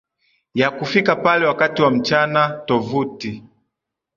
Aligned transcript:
ya 0.53 0.71
kufika 0.71 1.15
pale 1.15 1.45
wakati 1.45 1.81
wa 1.81 1.91
mchana 1.91 2.49
Tovuti 2.65 3.43